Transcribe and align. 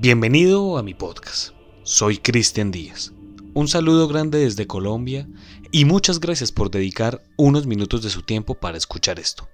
Bienvenido 0.00 0.78
a 0.78 0.84
mi 0.84 0.94
podcast. 0.94 1.54
Soy 1.82 2.18
Cristian 2.18 2.70
Díaz. 2.70 3.12
Un 3.52 3.66
saludo 3.66 4.06
grande 4.06 4.38
desde 4.38 4.68
Colombia 4.68 5.26
y 5.72 5.86
muchas 5.86 6.20
gracias 6.20 6.52
por 6.52 6.70
dedicar 6.70 7.20
unos 7.36 7.66
minutos 7.66 8.04
de 8.04 8.10
su 8.10 8.22
tiempo 8.22 8.54
para 8.54 8.78
escuchar 8.78 9.18
esto. 9.18 9.48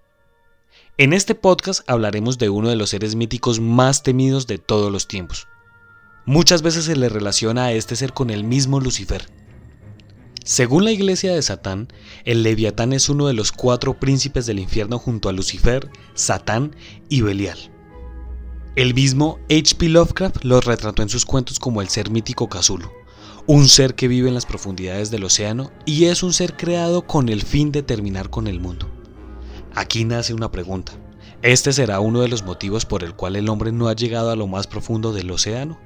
En 0.98 1.14
este 1.14 1.34
podcast 1.34 1.88
hablaremos 1.88 2.36
de 2.36 2.50
uno 2.50 2.68
de 2.68 2.76
los 2.76 2.90
seres 2.90 3.14
míticos 3.14 3.58
más 3.58 4.02
temidos 4.02 4.46
de 4.46 4.58
todos 4.58 4.92
los 4.92 5.08
tiempos. 5.08 5.48
Muchas 6.26 6.60
veces 6.60 6.84
se 6.84 6.96
le 6.96 7.08
relaciona 7.08 7.64
a 7.64 7.72
este 7.72 7.96
ser 7.96 8.12
con 8.12 8.28
el 8.28 8.44
mismo 8.44 8.80
Lucifer. 8.80 9.26
Según 10.44 10.84
la 10.84 10.92
iglesia 10.92 11.34
de 11.34 11.40
Satán, 11.40 11.88
el 12.26 12.42
Leviatán 12.42 12.92
es 12.92 13.08
uno 13.08 13.28
de 13.28 13.32
los 13.32 13.50
cuatro 13.50 13.98
príncipes 13.98 14.44
del 14.44 14.58
infierno 14.58 14.98
junto 14.98 15.30
a 15.30 15.32
Lucifer, 15.32 15.88
Satán 16.12 16.76
y 17.08 17.22
Belial. 17.22 17.73
El 18.76 18.92
mismo 18.92 19.38
H.P. 19.48 19.88
Lovecraft 19.88 20.42
los 20.42 20.64
retrató 20.64 21.02
en 21.02 21.08
sus 21.08 21.24
cuentos 21.24 21.60
como 21.60 21.80
el 21.80 21.88
ser 21.88 22.10
mítico 22.10 22.48
Cthulhu, 22.48 22.90
un 23.46 23.68
ser 23.68 23.94
que 23.94 24.08
vive 24.08 24.26
en 24.26 24.34
las 24.34 24.46
profundidades 24.46 25.12
del 25.12 25.22
océano 25.22 25.70
y 25.86 26.06
es 26.06 26.24
un 26.24 26.32
ser 26.32 26.56
creado 26.56 27.06
con 27.06 27.28
el 27.28 27.42
fin 27.42 27.70
de 27.70 27.84
terminar 27.84 28.30
con 28.30 28.48
el 28.48 28.58
mundo. 28.58 28.90
Aquí 29.76 30.04
nace 30.04 30.34
una 30.34 30.50
pregunta. 30.50 30.92
¿Este 31.40 31.72
será 31.72 32.00
uno 32.00 32.22
de 32.22 32.28
los 32.28 32.42
motivos 32.42 32.84
por 32.84 33.04
el 33.04 33.14
cual 33.14 33.36
el 33.36 33.48
hombre 33.48 33.70
no 33.70 33.86
ha 33.86 33.94
llegado 33.94 34.32
a 34.32 34.36
lo 34.36 34.48
más 34.48 34.66
profundo 34.66 35.12
del 35.12 35.30
océano? 35.30 35.78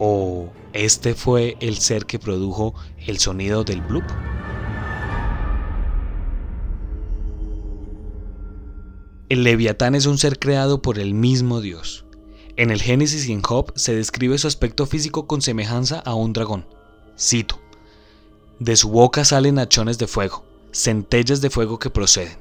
¿O 0.00 0.50
este 0.72 1.14
fue 1.14 1.56
el 1.60 1.76
ser 1.76 2.04
que 2.04 2.18
produjo 2.18 2.74
el 3.06 3.20
sonido 3.20 3.62
del 3.62 3.80
bloop? 3.80 4.04
El 9.30 9.44
leviatán 9.44 9.94
es 9.94 10.06
un 10.06 10.18
ser 10.18 10.40
creado 10.40 10.82
por 10.82 10.98
el 10.98 11.14
mismo 11.14 11.60
Dios. 11.60 12.04
En 12.56 12.72
el 12.72 12.82
Génesis 12.82 13.28
y 13.28 13.32
en 13.32 13.42
Job 13.42 13.72
se 13.76 13.94
describe 13.94 14.36
su 14.38 14.48
aspecto 14.48 14.86
físico 14.86 15.28
con 15.28 15.40
semejanza 15.40 16.00
a 16.00 16.14
un 16.14 16.32
dragón. 16.32 16.66
Cito. 17.16 17.60
De 18.58 18.74
su 18.74 18.90
boca 18.90 19.24
salen 19.24 19.60
hachones 19.60 19.98
de 19.98 20.08
fuego, 20.08 20.44
centellas 20.72 21.40
de 21.40 21.48
fuego 21.48 21.78
que 21.78 21.90
proceden. 21.90 22.38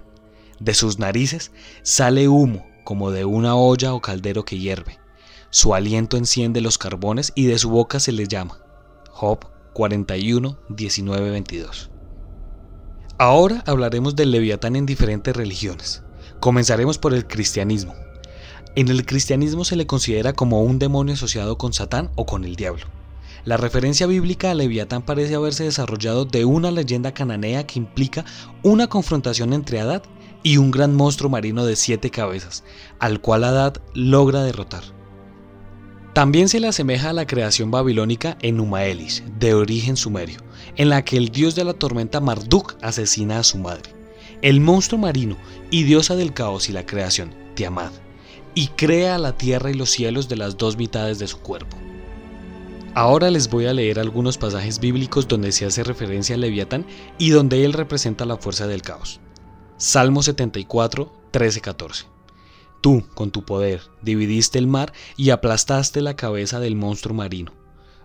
De 0.59 0.73
sus 0.73 0.97
narices 0.97 1.51
sale 1.83 2.27
humo 2.27 2.65
como 2.83 3.11
de 3.11 3.23
una 3.23 3.55
olla 3.55 3.93
o 3.93 4.01
caldero 4.01 4.43
que 4.43 4.57
hierve. 4.57 4.97
Su 5.51 5.75
aliento 5.75 6.17
enciende 6.17 6.59
los 6.59 6.79
carbones 6.79 7.33
y 7.35 7.45
de 7.45 7.59
su 7.59 7.69
boca 7.69 7.99
se 7.99 8.13
le 8.13 8.27
llama. 8.27 8.63
Job 9.11 9.45
41, 9.73 10.57
19, 10.69 11.29
22. 11.29 11.91
Ahora 13.19 13.63
hablaremos 13.67 14.15
del 14.15 14.31
leviatán 14.31 14.75
en 14.75 14.87
diferentes 14.87 15.35
religiones. 15.35 16.01
Comenzaremos 16.39 16.97
por 16.97 17.13
el 17.13 17.27
cristianismo. 17.27 17.93
En 18.75 18.87
el 18.87 19.05
cristianismo 19.05 19.65
se 19.65 19.75
le 19.75 19.85
considera 19.85 20.31
como 20.31 20.63
un 20.63 20.79
demonio 20.79 21.15
asociado 21.15 21.57
con 21.57 21.73
Satán 21.73 22.11
o 22.15 22.25
con 22.25 22.45
el 22.45 22.55
diablo. 22.55 22.85
La 23.43 23.57
referencia 23.57 24.07
bíblica 24.07 24.51
a 24.51 24.53
Leviatán 24.53 25.01
parece 25.01 25.35
haberse 25.35 25.65
desarrollado 25.65 26.23
de 26.23 26.45
una 26.45 26.71
leyenda 26.71 27.13
cananea 27.13 27.67
que 27.67 27.79
implica 27.79 28.23
una 28.63 28.87
confrontación 28.87 29.51
entre 29.51 29.81
Adad 29.81 30.03
y 30.41 30.55
un 30.57 30.71
gran 30.71 30.95
monstruo 30.95 31.29
marino 31.29 31.65
de 31.65 31.75
siete 31.75 32.09
cabezas, 32.09 32.63
al 32.99 33.19
cual 33.19 33.43
Adad 33.43 33.75
logra 33.93 34.41
derrotar. 34.41 34.83
También 36.13 36.47
se 36.47 36.61
le 36.61 36.69
asemeja 36.69 37.09
a 37.09 37.13
la 37.13 37.27
creación 37.27 37.69
babilónica 37.69 38.37
en 38.41 38.55
Numaelis, 38.55 39.23
de 39.39 39.55
origen 39.55 39.97
sumerio, 39.97 40.39
en 40.77 40.87
la 40.87 41.03
que 41.03 41.17
el 41.17 41.29
dios 41.29 41.55
de 41.55 41.65
la 41.65 41.73
tormenta 41.73 42.21
Marduk 42.21 42.77
asesina 42.81 43.39
a 43.39 43.43
su 43.43 43.57
madre 43.57 43.98
el 44.41 44.61
monstruo 44.61 44.99
marino 44.99 45.37
y 45.69 45.83
diosa 45.83 46.15
del 46.15 46.33
caos 46.33 46.69
y 46.69 46.71
la 46.71 46.85
creación, 46.85 47.33
Tiamat, 47.55 47.93
y 48.55 48.67
crea 48.69 49.17
la 49.17 49.37
tierra 49.37 49.71
y 49.71 49.73
los 49.73 49.89
cielos 49.89 50.29
de 50.29 50.37
las 50.37 50.57
dos 50.57 50.77
mitades 50.77 51.19
de 51.19 51.27
su 51.27 51.39
cuerpo. 51.39 51.77
Ahora 52.95 53.29
les 53.29 53.49
voy 53.49 53.65
a 53.65 53.73
leer 53.73 53.99
algunos 53.99 54.37
pasajes 54.37 54.79
bíblicos 54.79 55.27
donde 55.27 55.51
se 55.51 55.65
hace 55.65 55.83
referencia 55.83 56.35
al 56.35 56.41
Leviatán 56.41 56.85
y 57.17 57.29
donde 57.29 57.63
él 57.63 57.73
representa 57.73 58.25
la 58.25 58.37
fuerza 58.37 58.65
del 58.67 58.81
caos. 58.81 59.19
Salmo 59.77 60.23
74, 60.23 61.13
13, 61.31 61.61
14. 61.61 62.05
Tú, 62.81 63.05
con 63.13 63.31
tu 63.31 63.45
poder, 63.45 63.81
dividiste 64.01 64.57
el 64.57 64.67
mar 64.67 64.93
y 65.17 65.29
aplastaste 65.29 66.01
la 66.01 66.15
cabeza 66.15 66.59
del 66.59 66.75
monstruo 66.75 67.15
marino. 67.15 67.53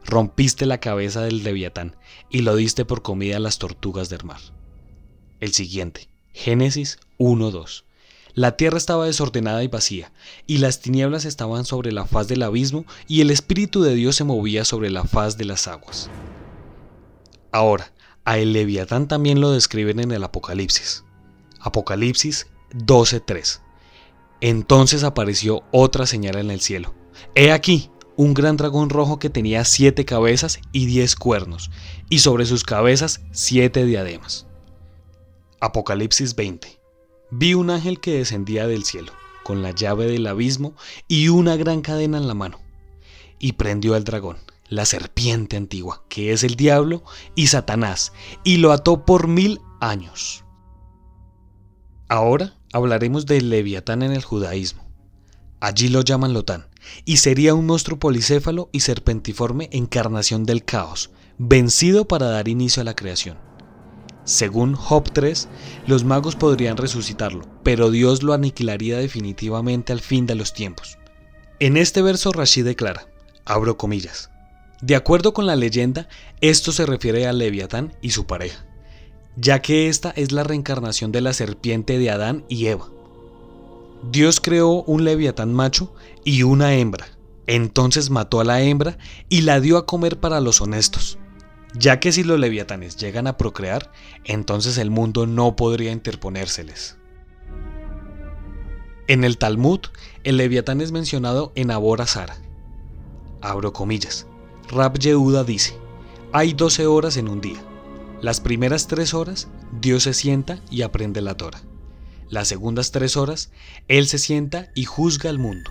Rompiste 0.05 0.67
la 0.67 0.79
cabeza 0.79 1.23
del 1.23 1.43
Leviatán 1.43 1.97
y 2.29 2.43
lo 2.43 2.55
diste 2.55 2.85
por 2.85 3.03
comida 3.03 3.39
a 3.39 3.41
las 3.41 3.59
tortugas 3.59 4.11
del 4.11 4.25
mar. 4.25 4.41
El 5.41 5.53
siguiente. 5.53 6.14
Génesis 6.35 6.99
1.2. 7.19 7.85
La 8.35 8.57
tierra 8.57 8.77
estaba 8.77 9.07
desordenada 9.07 9.63
y 9.63 9.69
vacía, 9.69 10.13
y 10.49 10.59
las 10.59 10.81
tinieblas 10.81 11.25
estaban 11.25 11.65
sobre 11.65 11.93
la 11.93 12.05
faz 12.05 12.27
del 12.27 12.43
abismo, 12.43 12.85
y 13.07 13.21
el 13.21 13.31
Espíritu 13.31 13.83
de 13.83 13.95
Dios 13.95 14.17
se 14.17 14.25
movía 14.25 14.65
sobre 14.65 14.91
la 14.91 15.05
faz 15.05 15.39
de 15.39 15.45
las 15.45 15.69
aguas. 15.69 16.11
Ahora, 17.53 17.93
a 18.25 18.39
el 18.39 18.53
Leviatán 18.53 19.07
también 19.07 19.41
lo 19.41 19.53
describen 19.53 20.01
en 20.01 20.11
el 20.11 20.25
Apocalipsis. 20.25 21.05
Apocalipsis 21.61 22.49
12.3. 22.73 23.61
Entonces 24.41 25.05
apareció 25.05 25.63
otra 25.71 26.05
señal 26.05 26.37
en 26.37 26.51
el 26.51 26.61
cielo. 26.61 26.95
He 27.37 27.53
aquí, 27.53 27.91
un 28.17 28.35
gran 28.35 28.57
dragón 28.57 28.91
rojo 28.91 29.21
que 29.21 29.31
tenía 29.31 29.65
siete 29.65 30.05
cabezas 30.05 30.59
y 30.73 30.87
diez 30.87 31.15
cuernos, 31.15 31.71
y 32.11 32.19
sobre 32.19 32.45
sus 32.45 32.65
cabezas 32.65 33.21
siete 33.31 33.85
diademas. 33.85 34.49
Apocalipsis 35.65 36.35
20. 36.37 36.79
Vi 37.31 37.55
un 37.55 37.71
ángel 37.71 37.99
que 37.99 38.19
descendía 38.19 38.67
del 38.67 38.85
cielo, 38.85 39.13
con 39.45 39.63
la 39.63 39.71
llave 39.71 40.05
del 40.05 40.27
abismo 40.27 40.75
y 41.09 41.29
una 41.29 41.57
gran 41.57 41.81
cadena 41.81 42.19
en 42.19 42.29
la 42.29 42.35
mano, 42.35 42.61
y 43.39 43.53
prendió 43.53 43.95
al 43.95 44.05
dragón, 44.05 44.37
la 44.69 44.85
serpiente 44.85 45.57
antigua, 45.57 46.05
que 46.11 46.35
es 46.35 46.45
el 46.45 46.57
diablo 46.57 47.03
y 47.35 47.47
Satanás, 47.47 48.13
y 48.45 48.59
lo 48.59 48.73
ató 48.73 49.07
por 49.07 49.27
mil 49.27 49.63
años. 49.81 50.45
Ahora 52.09 52.59
hablaremos 52.75 53.25
del 53.25 53.49
leviatán 53.49 54.03
en 54.03 54.13
el 54.13 54.23
judaísmo. 54.23 54.87
Allí 55.61 55.89
lo 55.89 56.03
llaman 56.03 56.35
Lotán, 56.35 56.69
y 57.07 57.17
sería 57.17 57.55
un 57.55 57.65
monstruo 57.65 57.99
policéfalo 57.99 58.69
y 58.71 58.81
serpentiforme 58.81 59.71
encarnación 59.73 60.45
del 60.45 60.63
caos, 60.63 61.11
vencido 61.39 62.07
para 62.07 62.27
dar 62.27 62.49
inicio 62.49 62.83
a 62.83 62.85
la 62.85 62.95
creación. 62.95 63.54
Según 64.25 64.75
Job 64.75 65.11
3, 65.13 65.49
los 65.87 66.05
magos 66.05 66.35
podrían 66.35 66.79
resucitarlo, 66.79 67.47
pero 67.63 67.91
Dios 67.91 68.23
lo 68.23 68.33
aniquilaría 68.33 68.97
definitivamente 68.97 69.93
al 69.93 70.01
fin 70.01 70.27
de 70.27 70.35
los 70.35 70.55
tiempos. 70.55 70.99
En 71.61 71.77
este 71.77 72.01
verso 72.01 72.33
Rashi 72.33 72.63
declara, 72.63 73.07
abro 73.45 73.77
comillas, 73.77 74.31
de 74.81 74.97
acuerdo 74.97 75.35
con 75.35 75.47
la 75.47 75.57
leyenda, 75.57 76.09
esto 76.41 76.73
se 76.73 76.87
refiere 76.87 77.27
a 77.27 77.35
Leviatán 77.35 77.95
y 78.01 78.11
su 78.11 78.27
pareja, 78.27 78.65
ya 79.37 79.61
que 79.61 79.89
esta 79.89 80.11
es 80.11 80.33
la 80.33 80.43
reencarnación 80.43 81.13
de 81.13 81.21
la 81.21 81.35
serpiente 81.35 81.99
de 81.99 82.11
Adán 82.11 82.45
y 82.49 82.67
Eva. 82.67 82.89
Dios 84.11 84.41
creó 84.41 84.83
un 84.85 85.05
Leviatán 85.05 85.53
macho 85.53 85.95
y 86.25 86.45
una 86.45 86.75
hembra, 86.75 87.09
entonces 87.47 88.09
mató 88.09 88.41
a 88.41 88.45
la 88.45 88.63
hembra 88.63 88.97
y 89.29 89.43
la 89.43 89.61
dio 89.61 89.77
a 89.77 89.85
comer 89.85 90.19
para 90.19 90.41
los 90.41 90.63
honestos 90.63 91.19
ya 91.75 92.01
que 92.01 92.13
si 92.13 92.23
los 92.25 92.39
leviatanes 92.39 92.97
llegan 92.97 93.27
a 93.27 93.37
procrear, 93.37 93.91
entonces 94.25 94.79
el 94.79 94.91
mundo 94.91 95.27
no 95.27 95.57
podría 95.57 95.93
interponérseles. 95.93 96.97
En 99.07 99.25
el 99.25 99.37
Talmud, 99.37 99.81
el 100.23 100.39
leviatán 100.39 100.81
es 100.81 100.93
mencionado 100.93 101.53
en 101.57 101.71
Abora 101.71 102.07
Sara. 102.07 102.37
Abro 103.43 103.73
comillas. 103.73 104.27
Rab 104.69 104.99
Yehuda 104.99 105.45
dice, 105.45 105.77
hay 106.33 106.55
12 106.55 106.87
horas 106.87 107.17
en 107.19 107.29
un 107.29 107.41
día. 107.41 107.63
Las 108.23 108.41
primeras 108.41 108.87
tres 108.87 109.13
horas, 109.13 109.49
Dios 109.81 110.05
se 110.05 110.15
sienta 110.15 110.61
y 110.71 110.83
aprende 110.83 111.21
la 111.21 111.37
Torah. 111.37 111.61
Las 112.31 112.49
segundas 112.49 112.91
tres 112.91 113.19
horas, 113.19 113.51
Él 113.89 114.07
se 114.07 114.19
sienta 114.19 114.71
y 114.75 114.85
juzga 114.85 115.29
al 115.29 115.39
mundo. 115.39 115.71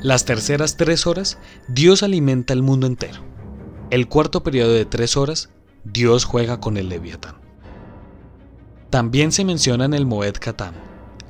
Las 0.00 0.24
terceras 0.24 0.78
tres 0.78 1.06
horas, 1.06 1.36
Dios 1.68 2.02
alimenta 2.02 2.54
el 2.54 2.62
mundo 2.62 2.86
entero. 2.86 3.35
El 3.88 4.08
cuarto 4.08 4.42
periodo 4.42 4.72
de 4.72 4.84
tres 4.84 5.16
horas, 5.16 5.48
Dios 5.84 6.24
juega 6.24 6.58
con 6.58 6.76
el 6.76 6.88
Leviatán. 6.88 7.36
También 8.90 9.30
se 9.30 9.44
menciona 9.44 9.84
en 9.84 9.94
el 9.94 10.06
Moed 10.06 10.34
Katan, 10.40 10.74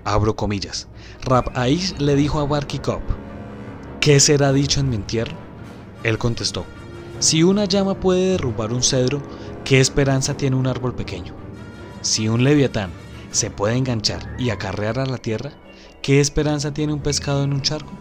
abro 0.04 0.36
comillas, 0.36 0.88
Rab 1.22 1.50
Aish 1.54 1.98
le 1.98 2.16
dijo 2.16 2.40
a 2.40 2.46
Barkikop, 2.46 3.02
¿qué 4.00 4.20
será 4.20 4.54
dicho 4.54 4.80
en 4.80 4.88
mi 4.88 4.96
entierro? 4.96 5.36
Él 6.02 6.16
contestó, 6.16 6.64
si 7.18 7.42
una 7.42 7.66
llama 7.66 8.00
puede 8.00 8.30
derrubar 8.30 8.72
un 8.72 8.82
cedro, 8.82 9.20
¿qué 9.62 9.78
esperanza 9.78 10.34
tiene 10.34 10.56
un 10.56 10.66
árbol 10.66 10.94
pequeño? 10.94 11.34
Si 12.00 12.26
un 12.26 12.42
leviatán 12.42 12.90
se 13.32 13.50
puede 13.50 13.76
enganchar 13.76 14.34
y 14.38 14.48
acarrear 14.48 14.98
a 14.98 15.04
la 15.04 15.18
tierra, 15.18 15.52
¿qué 16.00 16.20
esperanza 16.20 16.72
tiene 16.72 16.94
un 16.94 17.00
pescado 17.00 17.44
en 17.44 17.52
un 17.52 17.60
charco? 17.60 17.92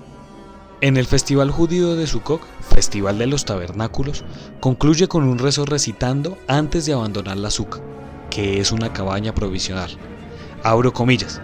En 0.82 0.98
el 0.98 1.08
Festival 1.08 1.52
Judío 1.52 1.96
de 1.96 2.06
Sukkot, 2.06 2.42
Festival 2.60 3.18
de 3.18 3.28
los 3.28 3.46
Tabernáculos, 3.46 4.26
concluye 4.60 5.08
con 5.08 5.24
un 5.24 5.40
rezo 5.40 5.66
recitando 5.66 6.38
antes 6.50 6.86
de 6.86 6.92
abandonar 6.92 7.38
la 7.38 7.50
Sukkah, 7.50 7.80
que 8.30 8.60
es 8.60 8.74
una 8.74 8.92
cabaña 8.92 9.34
provisional. 9.34 9.90
Abro 10.64 10.92
comillas. 10.92 11.40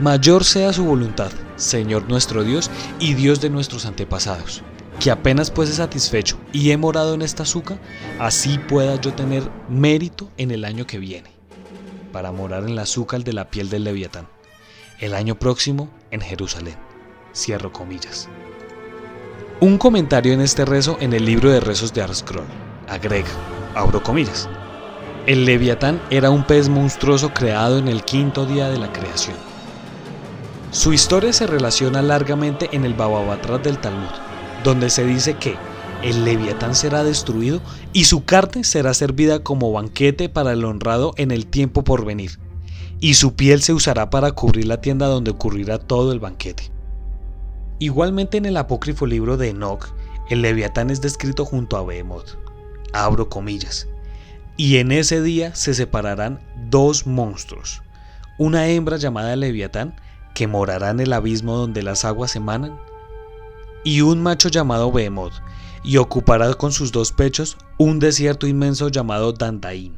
Mayor 0.00 0.42
sea 0.42 0.72
su 0.72 0.84
voluntad, 0.84 1.30
Señor 1.54 2.08
nuestro 2.08 2.42
Dios 2.42 2.68
y 2.98 3.14
Dios 3.14 3.40
de 3.40 3.48
nuestros 3.48 3.86
antepasados, 3.86 4.64
que 4.98 5.12
apenas 5.12 5.52
fuese 5.52 5.74
satisfecho 5.74 6.36
y 6.52 6.72
he 6.72 6.76
morado 6.76 7.14
en 7.14 7.22
esta 7.22 7.44
azúcar, 7.44 7.78
así 8.18 8.58
pueda 8.58 9.00
yo 9.00 9.14
tener 9.14 9.48
mérito 9.68 10.28
en 10.36 10.50
el 10.50 10.64
año 10.64 10.84
que 10.84 10.98
viene, 10.98 11.30
para 12.12 12.32
morar 12.32 12.64
en 12.64 12.74
la 12.74 12.82
azúcar 12.82 13.22
de 13.22 13.34
la 13.34 13.50
piel 13.50 13.70
del 13.70 13.84
leviatán, 13.84 14.26
el 14.98 15.14
año 15.14 15.38
próximo 15.38 15.88
en 16.10 16.22
Jerusalén. 16.22 16.76
Cierro 17.32 17.72
comillas. 17.72 18.28
Un 19.64 19.78
comentario 19.78 20.34
en 20.34 20.42
este 20.42 20.66
rezo 20.66 20.98
en 21.00 21.14
el 21.14 21.24
libro 21.24 21.50
de 21.50 21.58
rezos 21.58 21.94
de 21.94 22.02
Arscroll. 22.02 22.44
Agrega, 22.86 23.30
abro 23.74 24.02
comillas. 24.02 24.46
El 25.24 25.46
leviatán 25.46 26.02
era 26.10 26.28
un 26.28 26.44
pez 26.44 26.68
monstruoso 26.68 27.32
creado 27.32 27.78
en 27.78 27.88
el 27.88 28.04
quinto 28.04 28.44
día 28.44 28.68
de 28.68 28.76
la 28.76 28.92
creación. 28.92 29.38
Su 30.70 30.92
historia 30.92 31.32
se 31.32 31.46
relaciona 31.46 32.02
largamente 32.02 32.68
en 32.72 32.84
el 32.84 32.92
Bababatrat 32.92 33.64
del 33.64 33.78
Talmud, 33.78 34.10
donde 34.64 34.90
se 34.90 35.06
dice 35.06 35.38
que 35.38 35.56
el 36.02 36.26
leviatán 36.26 36.74
será 36.74 37.02
destruido 37.02 37.62
y 37.94 38.04
su 38.04 38.22
carne 38.26 38.64
será 38.64 38.92
servida 38.92 39.42
como 39.42 39.72
banquete 39.72 40.28
para 40.28 40.52
el 40.52 40.62
honrado 40.66 41.14
en 41.16 41.30
el 41.30 41.46
tiempo 41.46 41.84
por 41.84 42.04
venir, 42.04 42.38
y 43.00 43.14
su 43.14 43.32
piel 43.32 43.62
se 43.62 43.72
usará 43.72 44.10
para 44.10 44.32
cubrir 44.32 44.66
la 44.66 44.82
tienda 44.82 45.06
donde 45.06 45.30
ocurrirá 45.30 45.78
todo 45.78 46.12
el 46.12 46.20
banquete. 46.20 46.73
Igualmente 47.78 48.36
en 48.38 48.46
el 48.46 48.56
apócrifo 48.56 49.04
libro 49.06 49.36
de 49.36 49.48
Enoch, 49.48 49.88
el 50.30 50.42
leviatán 50.42 50.90
es 50.90 51.00
descrito 51.00 51.44
junto 51.44 51.76
a 51.76 51.84
Behemoth. 51.84 52.36
Abro 52.92 53.28
comillas. 53.28 53.88
Y 54.56 54.76
en 54.76 54.92
ese 54.92 55.20
día 55.20 55.54
se 55.56 55.74
separarán 55.74 56.40
dos 56.70 57.06
monstruos, 57.06 57.82
una 58.38 58.68
hembra 58.68 58.96
llamada 58.96 59.34
leviatán 59.34 59.96
que 60.34 60.46
morará 60.46 60.90
en 60.90 61.00
el 61.00 61.12
abismo 61.12 61.56
donde 61.56 61.82
las 61.82 62.04
aguas 62.04 62.36
emanan, 62.36 62.78
y 63.84 64.00
un 64.00 64.22
macho 64.22 64.48
llamado 64.48 64.92
Behemoth, 64.92 65.34
y 65.82 65.96
ocupará 65.96 66.54
con 66.54 66.72
sus 66.72 66.92
dos 66.92 67.12
pechos 67.12 67.58
un 67.78 67.98
desierto 67.98 68.46
inmenso 68.46 68.88
llamado 68.88 69.32
Dandaín. 69.32 69.96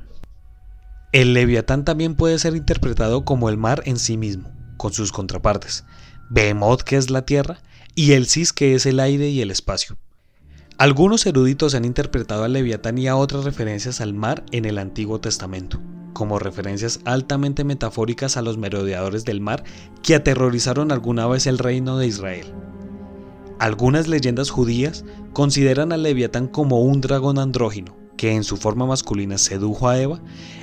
El 1.13 1.35
leviatán 1.35 1.85
también 1.85 2.15
puede 2.15 2.39
ser 2.39 2.57
interpretado 2.57 3.25
como 3.25 3.49
el 3.49 3.59
mar 3.59 3.83
en 3.85 3.99
sí 3.99 4.17
mismo, 4.17 4.51
con 4.79 4.93
sus 4.93 5.13
contrapartes, 5.13 5.85
Behemoth 6.31 6.83
que 6.83 6.97
es 6.97 7.11
la 7.11 7.23
tierra 7.23 7.59
y 7.97 8.13
el 8.13 8.27
Cis 8.27 8.53
que 8.53 8.75
es 8.75 8.85
el 8.87 9.01
aire 9.01 9.31
y 9.31 9.41
el 9.41 9.51
espacio. 9.51 9.97
Algunos 10.77 11.25
eruditos 11.25 11.75
han 11.75 11.87
interpretado 11.87 12.45
al 12.45 12.53
leviatán 12.53 12.99
y 12.99 13.09
a 13.09 13.17
otras 13.17 13.45
referencias 13.45 14.03
al 14.03 14.13
mar 14.13 14.45
en 14.53 14.67
el 14.67 14.77
Antiguo 14.77 15.19
Testamento, 15.19 15.81
como 16.13 16.39
referencias 16.39 17.01
altamente 17.07 17.65
metafóricas 17.65 18.37
a 18.37 18.43
los 18.43 18.59
merodeadores 18.59 19.25
del 19.25 19.41
mar 19.41 19.65
que 20.03 20.15
aterrorizaron 20.15 20.93
alguna 20.93 21.27
vez 21.27 21.47
el 21.47 21.57
reino 21.57 21.97
de 21.97 22.07
Israel. 22.07 22.53
Algunas 23.59 24.07
leyendas 24.07 24.51
judías 24.51 25.07
consideran 25.33 25.91
al 25.91 26.03
leviatán 26.03 26.49
como 26.49 26.83
un 26.83 27.01
dragón 27.01 27.39
andrógino, 27.39 27.97
que 28.19 28.33
en 28.33 28.45
su 28.45 28.59
forma 28.59 28.85
masculina 28.85 29.39
sedujo 29.39 29.89
a 29.89 29.99
Eva 29.99 30.21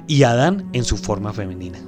y 0.07 0.21
a 0.21 0.31
Adán 0.31 0.69
en 0.73 0.83
su 0.83 0.97
forma 0.97 1.33
femenina. 1.33 1.79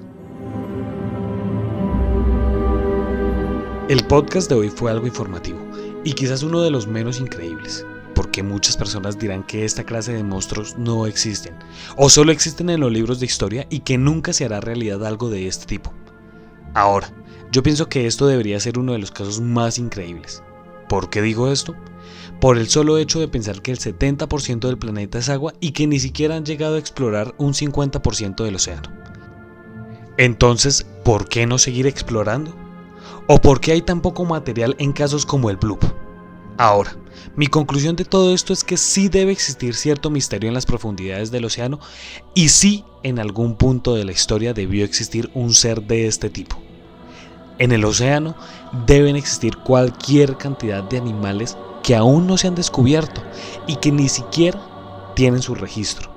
El 3.88 4.04
podcast 4.08 4.50
de 4.50 4.56
hoy 4.56 4.70
fue 4.72 4.90
algo 4.90 5.06
informativo 5.06 5.60
y 6.04 6.14
quizás 6.14 6.42
uno 6.42 6.64
de 6.64 6.72
los 6.72 6.88
menos 6.88 7.20
increíbles, 7.20 7.86
porque 8.16 8.42
muchas 8.42 8.78
personas 8.78 9.20
dirán 9.20 9.44
que 9.44 9.64
esta 9.64 9.84
clase 9.84 10.12
de 10.12 10.24
monstruos 10.24 10.76
no 10.76 11.06
existen, 11.06 11.54
o 11.96 12.10
solo 12.10 12.32
existen 12.32 12.72
en 12.72 12.80
los 12.80 12.92
libros 12.92 13.20
de 13.20 13.28
historia 13.28 13.68
y 13.70 13.82
que 13.82 14.00
nunca 14.00 14.34
se 14.34 14.44
hará 14.44 14.60
realidad 14.60 15.06
algo 15.06 15.30
de 15.30 15.46
este 15.46 15.68
tipo. 15.68 15.94
Ahora, 16.74 17.14
yo 17.52 17.62
pienso 17.62 17.88
que 17.88 18.08
esto 18.08 18.26
debería 18.26 18.60
ser 18.60 18.80
uno 18.80 18.94
de 18.94 18.98
los 18.98 19.12
casos 19.12 19.40
más 19.40 19.78
increíbles. 19.78 20.42
¿Por 20.90 21.12
qué 21.12 21.22
digo 21.22 21.52
esto? 21.52 21.76
Por 22.42 22.58
el 22.58 22.68
solo 22.70 22.98
hecho 22.98 23.20
de 23.20 23.28
pensar 23.28 23.62
que 23.62 23.70
el 23.70 23.78
70% 23.78 24.62
del 24.62 24.80
planeta 24.80 25.20
es 25.20 25.30
agua 25.30 25.54
y 25.60 25.74
que 25.74 25.86
ni 25.86 26.00
siquiera 26.00 26.36
han 26.36 26.46
llegado 26.46 26.78
a 26.78 26.80
explorar 26.80 27.36
un 27.38 27.54
50% 27.54 28.44
del 28.46 28.56
océano. 28.56 28.92
Entonces, 30.18 30.88
¿por 31.04 31.30
qué 31.30 31.46
no 31.46 31.60
seguir 31.60 31.86
explorando? 31.86 32.65
¿O 33.28 33.40
por 33.40 33.60
qué 33.60 33.74
hay 33.74 33.82
tan 33.82 34.02
poco 34.02 34.26
material 34.26 34.76
en 34.80 34.92
casos 34.94 35.26
como 35.26 35.50
el 35.50 35.58
Bloop? 35.58 35.84
Ahora, 36.58 36.96
mi 37.36 37.48
conclusión 37.48 37.96
de 37.96 38.06
todo 38.06 38.34
esto 38.34 38.54
es 38.54 38.64
que 38.64 38.78
sí 38.78 39.10
debe 39.10 39.32
existir 39.32 39.76
cierto 39.76 40.10
misterio 40.10 40.48
en 40.48 40.54
las 40.54 40.66
profundidades 40.66 41.32
del 41.32 41.46
océano 41.46 41.80
y 42.34 42.50
sí 42.50 42.86
en 43.04 43.20
algún 43.20 43.56
punto 43.56 43.96
de 43.96 44.06
la 44.06 44.14
historia 44.14 44.54
debió 44.54 44.86
existir 44.86 45.30
un 45.34 45.54
ser 45.54 45.82
de 45.82 46.08
este 46.08 46.30
tipo. 46.30 46.58
En 47.58 47.72
el 47.72 47.84
océano 47.84 48.36
deben 48.86 49.16
existir 49.16 49.58
cualquier 49.58 50.38
cantidad 50.38 50.84
de 50.84 50.98
animales 50.98 51.58
que 51.84 51.96
aún 51.96 52.28
no 52.28 52.38
se 52.38 52.48
han 52.48 52.56
descubierto 52.56 53.22
y 53.68 53.78
que 53.78 53.92
ni 53.92 54.10
siquiera 54.10 54.60
tienen 55.16 55.42
su 55.42 55.56
registro. 55.56 56.12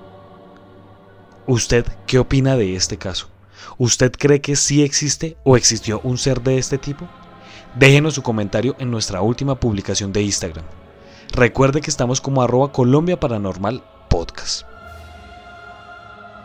¿Usted 1.47 1.87
qué 2.07 2.19
opina 2.19 2.57
de 2.57 2.77
este 2.77 2.97
caso? 2.97 3.29
¿Usted 3.77 4.13
cree 4.13 4.41
que 4.41 4.57
sí 4.57 4.83
existe 4.83 5.37
o 5.45 5.57
existió 5.57 6.01
un 6.05 6.19
ser 6.19 6.43
de 6.43 6.59
este 6.59 6.79
tipo? 6.79 7.09
Déjenos 7.75 8.15
su 8.15 8.23
comentario 8.23 8.75
en 8.79 8.91
nuestra 8.91 9.21
última 9.21 9.61
publicación 9.61 10.13
de 10.13 10.23
Instagram. 10.23 10.65
Recuerde 11.33 11.81
que 11.81 11.91
estamos 11.91 12.21
como 12.21 12.43
arroba 12.43 12.73
Colombia 12.73 13.21
Paranormal 13.21 13.85
Podcast. 14.09 14.63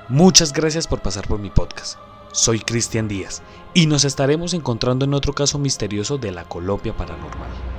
Muchas 0.10 0.52
gracias 0.52 0.88
por 0.88 1.02
pasar 1.02 1.28
por 1.28 1.40
mi 1.40 1.50
podcast. 1.50 1.98
Soy 2.34 2.60
Cristian 2.60 3.08
Díaz 3.08 3.42
y 3.74 3.86
nos 3.88 4.04
estaremos 4.06 4.54
encontrando 4.54 5.06
en 5.06 5.14
otro 5.14 5.34
caso 5.34 5.60
misterioso 5.60 6.18
de 6.18 6.32
la 6.32 6.44
Colombia 6.44 6.96
Paranormal. 6.96 7.73